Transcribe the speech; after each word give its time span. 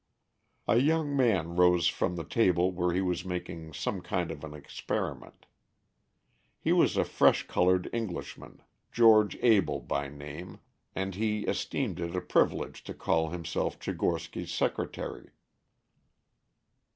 A 0.67 0.77
young 0.77 1.15
man 1.15 1.55
rose 1.57 1.85
from 1.87 2.15
the 2.15 2.23
table 2.23 2.71
where 2.71 2.91
he 2.91 3.01
was 3.01 3.23
making 3.23 3.71
some 3.73 4.01
kind 4.01 4.31
of 4.31 4.43
an 4.43 4.55
experiment. 4.55 5.45
He 6.59 6.71
was 6.73 6.97
a 6.97 7.03
fresh 7.05 7.45
colored 7.45 7.87
Englishman, 7.93 8.63
George 8.91 9.35
Abell 9.43 9.79
by 9.81 10.07
name, 10.07 10.59
and 10.95 11.13
he 11.13 11.41
esteemed 11.45 11.99
it 11.99 12.15
a 12.15 12.21
privilege 12.21 12.83
to 12.85 12.95
call 12.95 13.29
himself 13.29 13.77
Tchigorsky's 13.77 14.51
secretary. 14.51 15.29